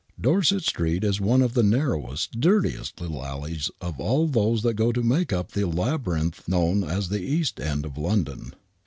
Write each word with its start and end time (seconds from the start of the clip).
Dorset 0.19 0.63
Street 0.63 1.03
is 1.03 1.21
one 1.21 1.43
of 1.43 1.53
the 1.53 1.61
narrowest, 1.61 2.39
dirtiest 2.39 2.99
little 2.99 3.23
alleys 3.23 3.69
of 3.79 3.99
all 3.99 4.25
those 4.27 4.63
that 4.63 4.73
go 4.73 4.91
to 4.91 5.03
make 5.03 5.31
up 5.31 5.51
the 5.51 5.67
labyrinth 5.67 6.47
known 6.47 6.83
as 6.83 7.09
the 7.09 7.21
East 7.21 7.59
End 7.59 7.85
of 7.85 7.99
London. 7.99 8.55